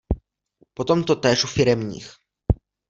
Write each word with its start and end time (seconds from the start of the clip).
Potom 0.73 1.03
totéž 1.03 1.43
u 1.43 1.47
firemních. 1.47 2.11